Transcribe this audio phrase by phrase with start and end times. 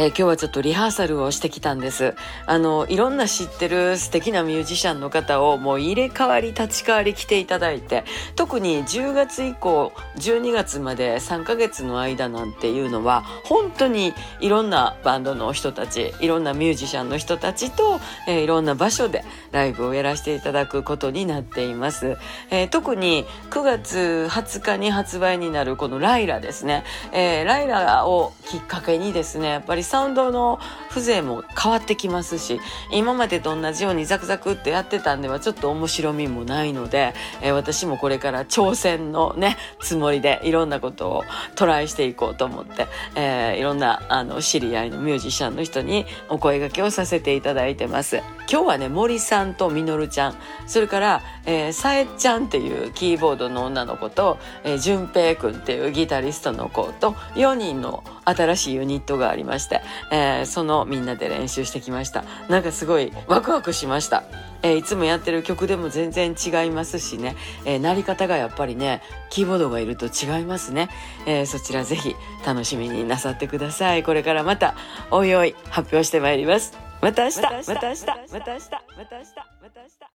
[0.00, 2.14] えー、今日はちょっとリハーサルをしてきたんです。
[2.46, 19.22] あの、いろんな知ってる素敵なミュージシャンの方をもう入れ替わり立ち替わり来ていただいて、特に10月以降、12月まで3ヶ月の間なんていうのは、本当にいろんなバンドの人たち、いろんなミュージシャンの人たちと、えー、いろんな場所で
[19.52, 22.16] ライブをやらせていただくことになっています。
[22.50, 26.84] えー、特に9月20日に発売になるこのライラですね。
[27.12, 32.60] えー、ライラをきっかけにですね、やっぱりサウンドの風情も変わってきますし
[32.92, 41.24] 今までと同じようにザクザクってやってたんではちょっと面白みもないので、えー、私もこれから挑戦のねつもりでいろんなことを
[41.56, 48.18] トライしていこうと思って、えー、いろんなあの知り合いのミュージシャンの人にお声がけをさせていただいてます。
[48.48, 50.34] 今日はね森さんとみのるちゃん
[50.66, 58.04] それからえー、さえちゃんっていうキーボードの女の子と、えー、淳平くんっていうギタリストの子と4人の
[58.34, 62.24] 新しいユニットがありまして、えー、そのみんなで練習してきました。
[62.48, 64.24] なんかすごいワクワクしました。
[64.62, 70.88] えー、いつもやってる曲でも全然違いますしね、えー、鳴り方がやっぱりね、キーボードがいると違いますね。
[71.26, 72.14] えー、そちらぜひ
[72.46, 74.02] 楽しみになさってください。
[74.02, 74.74] これからまた
[75.10, 76.76] おいおい発表してまいります。
[77.00, 80.00] また明日また明日また明日また明日また明日